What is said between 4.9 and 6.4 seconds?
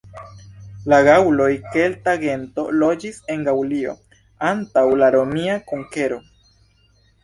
la romia konkero.